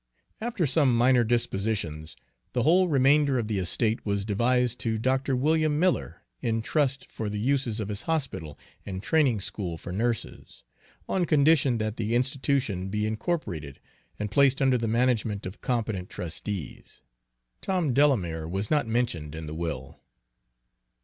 After 0.41 0.65
some 0.65 0.97
minor 0.97 1.23
dispositions, 1.23 2.15
the 2.53 2.63
whole 2.63 2.87
remainder 2.87 3.37
of 3.37 3.47
the 3.47 3.59
estate 3.59 4.03
was 4.03 4.25
devised 4.25 4.79
to 4.79 4.97
Dr. 4.97 5.35
William 5.35 5.77
Miller, 5.77 6.23
in 6.41 6.63
trust 6.63 7.05
for 7.11 7.29
the 7.29 7.37
uses 7.39 7.79
of 7.79 7.87
his 7.87 8.01
hospital 8.01 8.57
and 8.83 9.03
training 9.03 9.39
school 9.41 9.77
for 9.77 9.91
nurses, 9.91 10.63
on 11.07 11.25
condition 11.25 11.77
that 11.77 11.97
the 11.97 12.15
institution 12.15 12.89
be 12.89 13.05
incorporated 13.05 13.79
and 14.17 14.31
placed 14.31 14.59
under 14.59 14.75
the 14.79 14.87
management 14.87 15.45
of 15.45 15.61
competent 15.61 16.09
trustees. 16.09 17.03
Tom 17.61 17.93
Delamere 17.93 18.47
was 18.47 18.71
not 18.71 18.87
mentioned 18.87 19.35
in 19.35 19.45
the 19.45 19.53
will. 19.53 19.99